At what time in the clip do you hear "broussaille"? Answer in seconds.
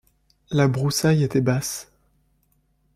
0.67-1.21